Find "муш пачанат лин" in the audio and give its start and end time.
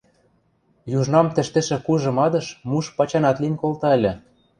2.69-3.55